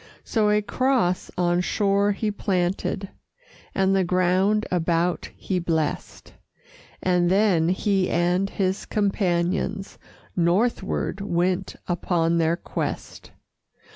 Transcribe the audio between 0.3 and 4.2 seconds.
a cross on shore he planted, And the